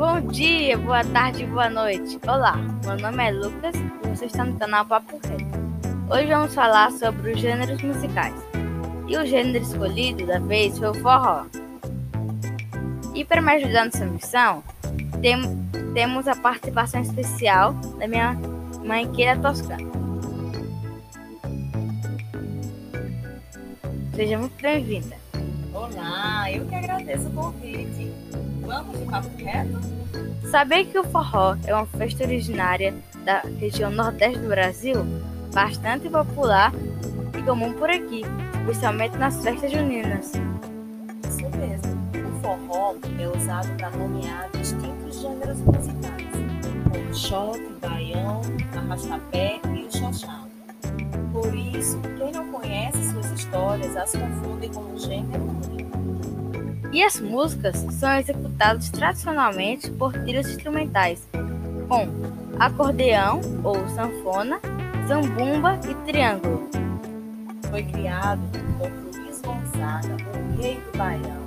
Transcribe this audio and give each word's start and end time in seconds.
Bom 0.00 0.18
dia, 0.28 0.78
boa 0.78 1.04
tarde, 1.04 1.44
boa 1.44 1.68
noite. 1.68 2.18
Olá, 2.26 2.56
meu 2.56 2.96
nome 2.96 3.22
é 3.22 3.30
Lucas 3.32 3.74
e 3.76 4.08
você 4.08 4.24
está 4.24 4.46
no 4.46 4.58
canal 4.58 4.86
Papo 4.86 5.20
Reto. 5.22 5.44
Hoje 6.10 6.26
vamos 6.26 6.54
falar 6.54 6.90
sobre 6.92 7.32
os 7.32 7.38
gêneros 7.38 7.82
musicais. 7.82 8.32
E 9.06 9.18
o 9.18 9.26
gênero 9.26 9.62
escolhido 9.62 10.26
da 10.26 10.38
vez 10.38 10.78
foi 10.78 10.88
o 10.88 10.94
forró. 10.94 11.44
E 13.14 13.26
para 13.26 13.42
me 13.42 13.52
ajudar 13.52 13.84
nessa 13.84 14.06
missão, 14.06 14.64
tem, 15.20 15.36
temos 15.92 16.26
a 16.26 16.34
participação 16.34 17.02
especial 17.02 17.74
da 17.98 18.08
minha 18.08 18.32
mãe 18.82 19.06
Keira 19.12 19.36
Toscana. 19.36 19.86
Seja 24.14 24.38
muito 24.38 24.62
bem-vinda. 24.62 25.14
Olá, 25.74 26.50
eu 26.50 26.64
que 26.64 26.74
agradeço 27.10 27.28
o 27.28 27.32
convite. 27.32 28.12
Vamos 28.60 28.98
de 28.98 29.04
papo 29.06 29.28
reto? 29.36 29.80
Sabia 30.50 30.84
que 30.84 30.98
o 30.98 31.04
forró 31.04 31.56
é 31.66 31.74
uma 31.74 31.86
festa 31.86 32.24
originária 32.24 32.94
da 33.24 33.40
região 33.58 33.90
nordeste 33.90 34.38
do 34.38 34.48
Brasil, 34.48 35.04
bastante 35.52 36.08
popular 36.08 36.72
e 37.36 37.42
comum 37.42 37.72
por 37.72 37.90
aqui, 37.90 38.22
especialmente 38.60 39.16
nas 39.16 39.42
festas 39.42 39.72
juninas. 39.72 40.32
Isso 41.28 41.50
mesmo. 41.56 42.00
O 42.28 42.40
forró 42.40 42.94
é 43.18 43.28
usado 43.28 43.68
para 43.76 43.90
nomear 43.90 44.48
distintos 44.52 45.20
gêneros 45.20 45.58
musicais, 45.60 46.28
como 46.90 47.14
choque, 47.14 47.72
baião, 47.80 48.42
arrastapé 48.76 49.60
e 49.74 49.86
o 49.86 49.92
xoxão. 49.92 50.48
Por 51.32 51.54
isso, 51.54 52.00
quem 52.18 52.32
não 52.32 52.50
conhece 52.50 53.12
suas 53.12 53.30
histórias 53.32 53.96
as 53.96 54.12
confunde 54.12 54.68
com 54.68 54.80
um 54.80 54.98
gênero 54.98 55.44
único. 55.44 56.29
E 56.92 57.04
as 57.04 57.20
músicas 57.20 57.76
são 57.92 58.12
executadas 58.18 58.90
tradicionalmente 58.90 59.90
por 59.92 60.12
trilhas 60.12 60.48
instrumentais, 60.48 61.24
com 61.88 62.08
acordeão 62.58 63.40
ou 63.62 63.76
sanfona, 63.90 64.60
zambumba 65.06 65.78
e 65.88 65.94
triângulo. 66.04 66.68
Foi 67.70 67.84
criado 67.84 68.40
por 68.76 68.90
Luiz 68.90 69.40
Gonzaga, 69.40 70.16
o 70.34 70.60
rei 70.60 70.80
do 70.80 70.98
Baião. 70.98 71.40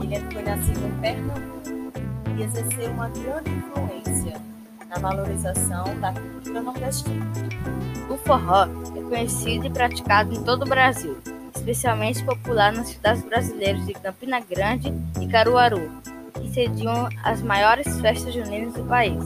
Ele 0.00 0.20
foi 0.32 0.42
nascido 0.42 0.86
em 0.86 1.00
Pernambuco 1.00 1.92
e 2.38 2.42
exerceu 2.42 2.90
uma 2.92 3.08
grande 3.08 3.50
influência 3.50 4.40
na 4.88 4.96
valorização 4.96 5.98
da 6.00 6.12
cultura 6.12 6.62
nordestina. 6.62 7.26
O 8.08 8.16
forró 8.18 8.66
é 8.96 9.02
conhecido 9.02 9.66
e 9.66 9.70
praticado 9.70 10.34
em 10.34 10.42
todo 10.44 10.62
o 10.62 10.68
Brasil, 10.68 11.18
especialmente 11.54 12.24
popular 12.24 12.72
nas 12.72 12.88
cidades 12.88 13.22
brasileiras 13.22 13.86
de 13.86 13.92
Campina 13.94 14.40
Grande 14.40 14.92
e 15.20 15.26
Caruaru, 15.26 15.90
que 16.34 16.50
sediam 16.52 17.08
as 17.22 17.42
maiores 17.42 18.00
festas 18.00 18.34
juninas 18.34 18.74
do 18.74 18.84
país. 18.84 19.22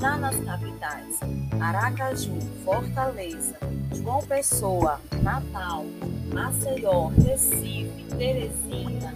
Já 0.00 0.16
nas 0.16 0.38
capitais, 0.40 1.18
Aracaju, 1.60 2.38
Fortaleza, 2.64 3.56
João 3.94 4.22
Pessoa, 4.22 5.00
Natal, 5.22 5.84
Maceió, 6.32 7.08
Recife, 7.08 8.04
Teresina, 8.16 9.12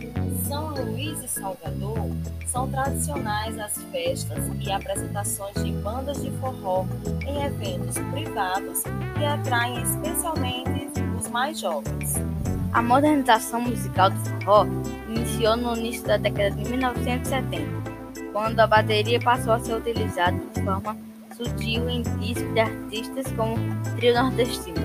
São 0.49 0.71
Luís 0.75 1.23
e 1.23 1.29
Salvador, 1.29 2.11
são 2.47 2.69
tradicionais 2.69 3.59
as 3.59 3.81
festas 3.93 4.39
e 4.61 4.71
apresentações 4.71 5.55
de 5.63 5.73
bandas 5.73 6.21
de 6.21 6.31
forró 6.33 6.85
em 7.27 7.45
eventos 7.45 7.97
privados 8.11 8.83
que 9.17 9.25
atraem 9.25 9.83
especialmente 9.83 10.93
mais 11.33 11.59
jovens. 11.59 12.15
A 12.73 12.83
modernização 12.83 13.61
musical 13.63 14.11
do 14.11 14.17
forró 14.19 14.67
iniciou 15.09 15.57
no 15.57 15.77
início 15.77 16.07
da 16.07 16.17
década 16.17 16.51
de 16.53 16.69
1970, 16.69 17.67
quando 18.33 18.61
a 18.61 18.67
bateria 18.67 19.21
passou 19.21 19.55
a 19.55 19.61
ser 19.61 19.75
utilizada 19.75 20.39
de 20.55 20.63
forma 20.63 20.97
sutil 21.37 21.89
em 21.89 22.03
discos 22.03 22.53
de 22.55 22.61
artistas 22.61 23.33
como 23.33 23.57
Trio 23.97 24.15
Nordestino, 24.15 24.77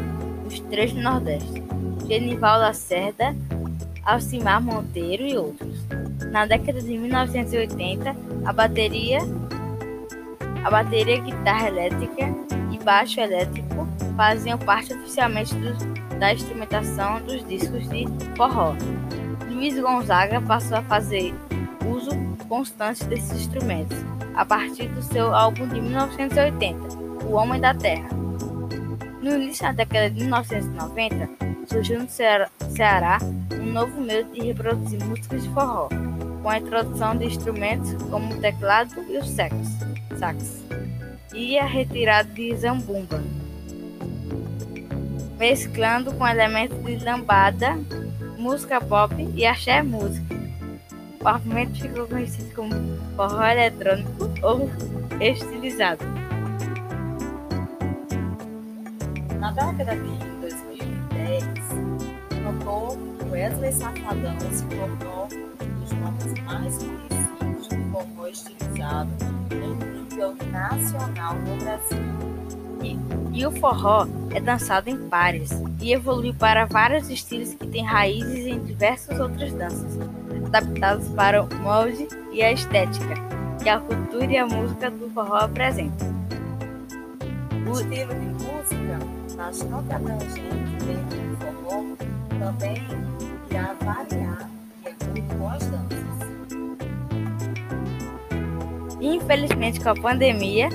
Os 0.45 0.59
Três 0.61 0.93
do 0.93 1.01
Nordeste, 1.01 1.63
Genival 2.07 2.59
Lacerda, 2.59 3.35
Alcimar 4.03 4.61
Monteiro 4.61 5.23
e 5.23 5.37
outros. 5.37 5.85
Na 6.31 6.45
década 6.45 6.81
de 6.81 6.97
1980, 6.97 8.15
a 8.45 8.53
bateria, 8.53 9.19
a 10.63 10.69
bateria, 10.69 11.19
guitarra 11.19 11.67
elétrica 11.67 12.35
e 12.71 12.83
baixo 12.83 13.19
elétrico 13.19 13.87
faziam 14.15 14.57
parte 14.57 14.93
oficialmente 14.93 15.53
do 15.55 16.06
da 16.19 16.33
instrumentação 16.33 17.21
dos 17.21 17.45
discos 17.47 17.87
de 17.89 18.05
forró. 18.35 18.75
Luiz 19.49 19.79
Gonzaga 19.79 20.41
passou 20.41 20.77
a 20.77 20.83
fazer 20.83 21.33
uso 21.85 22.11
constante 22.47 23.03
desses 23.05 23.31
instrumentos 23.31 23.97
a 24.35 24.45
partir 24.45 24.87
do 24.89 25.01
seu 25.01 25.33
álbum 25.33 25.67
de 25.67 25.81
1980, 25.81 26.97
O 27.25 27.33
Homem 27.33 27.59
da 27.59 27.73
Terra. 27.73 28.09
No 29.21 29.35
início 29.35 29.63
da 29.63 29.71
década 29.71 30.09
de 30.09 30.21
1990, 30.21 31.29
surgiu 31.65 31.99
no 31.99 32.07
Ceará 32.07 33.17
um 33.59 33.71
novo 33.71 33.99
meio 33.99 34.25
de 34.25 34.41
reproduzir 34.41 35.03
músicas 35.03 35.43
de 35.43 35.49
forró, 35.49 35.89
com 36.41 36.49
a 36.49 36.59
introdução 36.59 37.17
de 37.17 37.25
instrumentos 37.25 37.91
como 38.09 38.33
o 38.33 38.39
teclado 38.39 38.93
e 39.09 39.17
o 39.17 39.25
sax, 39.25 39.55
sax 40.17 40.63
e 41.33 41.57
a 41.57 41.65
retirada 41.65 42.29
de 42.29 42.55
zambumba 42.55 43.21
mesclando 45.37 46.13
com 46.13 46.27
elementos 46.27 46.83
de 46.83 47.03
lambada, 47.03 47.77
música 48.37 48.81
pop 48.81 49.13
e 49.35 49.45
axé 49.45 49.83
música. 49.83 50.35
O 51.19 51.23
movimento 51.23 51.81
ficou 51.81 52.07
conhecido 52.07 52.53
como 52.55 52.71
forró 53.15 53.45
eletrônico 53.45 54.31
ou 54.41 54.69
estilizado. 55.21 56.03
Na 59.39 59.51
década 59.51 59.95
de 59.95 60.17
2010, 60.41 61.43
o 62.31 62.43
cantor 62.43 62.97
Wesley 63.29 63.71
Safadão 63.73 64.37
se 64.51 64.65
tornou 64.65 65.27
um 65.61 65.79
dos 65.79 65.91
nomes 65.91 66.43
mais 66.45 66.77
conhecidos 66.77 67.67
do 67.67 67.91
forró 67.91 68.27
estilizado 68.27 69.09
em 69.51 70.01
nível 70.01 70.35
nacional 70.51 71.35
no 71.35 71.57
Brasil. 71.57 72.36
E, 72.87 72.97
e 73.39 73.45
o 73.45 73.51
forró 73.51 74.07
é 74.33 74.39
dançado 74.39 74.89
em 74.89 74.97
pares 75.09 75.49
e 75.81 75.93
evoluiu 75.93 76.33
para 76.33 76.65
vários 76.65 77.09
estilos 77.09 77.53
que 77.53 77.67
têm 77.67 77.83
raízes 77.83 78.45
em 78.45 78.59
diversas 78.63 79.19
outras 79.19 79.51
danças, 79.53 79.97
adaptados 80.45 81.07
para 81.09 81.43
o 81.43 81.55
molde 81.57 82.07
e 82.31 82.41
a 82.41 82.51
estética 82.51 83.15
que 83.61 83.69
a 83.69 83.79
cultura 83.79 84.31
e 84.31 84.37
a 84.37 84.45
música 84.45 84.89
do 84.89 85.09
forró 85.09 85.35
apresentam. 85.35 86.07
O 87.67 87.71
estilo 87.73 88.13
de 88.13 88.27
música 88.43 88.99
bastante 89.35 89.93
abrangente 89.93 90.85
dentro 90.85 91.19
do 91.19 91.37
forró 91.37 91.83
também 92.39 92.81
irá 93.49 93.75
variar 93.81 94.49
de 94.81 94.89
acordo 94.89 95.37
com 95.37 95.49
as 95.49 95.65
danças. 95.65 95.97
Infelizmente, 99.01 99.79
com 99.79 99.89
a 99.89 99.95
pandemia, 99.95 100.69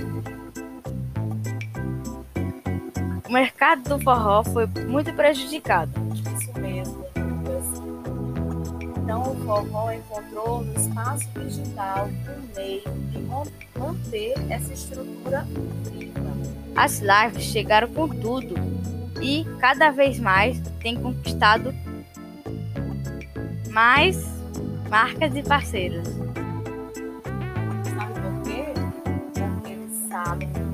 o 3.33 3.41
mercado 3.43 3.89
do 3.89 3.99
forró 3.99 4.45
foi 4.45 4.67
muito 4.87 5.11
prejudicado. 5.15 5.91
Isso 6.39 6.53
mesmo, 6.61 6.99
Lucas. 7.17 7.65
Então, 8.99 9.23
o 9.23 9.37
forró 9.47 9.91
encontrou 9.91 10.63
no 10.63 10.75
espaço 10.75 11.27
digital 11.41 12.09
um 12.09 12.55
meio 12.55 12.83
de 13.11 13.19
manter 13.79 14.35
essa 14.51 14.75
estrutura 14.75 15.47
viva. 15.91 16.21
As 16.77 17.01
lives 17.01 17.45
chegaram 17.45 17.89
com 17.89 18.07
tudo 18.07 18.55
e 19.23 19.47
cada 19.59 19.91
vez 19.91 20.21
mais 20.21 20.61
tem 20.83 21.01
conquistado 21.01 21.75
mais 23.71 24.23
marcas 24.91 25.35
e 25.35 25.43
parceiros. 25.43 26.07
Sabe 27.97 28.21
por 28.21 28.43
quê? 28.43 28.65
Porque 29.33 29.73
eles 29.73 30.09
sabem 30.11 30.72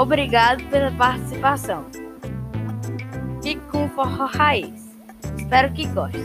Obrigado 0.00 0.64
pela 0.70 0.90
participação. 0.92 1.84
Fique 3.42 3.60
com 3.70 3.84
o 3.84 3.88
Forró 3.90 4.24
Raiz. 4.24 4.96
Espero 5.36 5.70
que 5.74 5.86
gostem. 5.88 6.22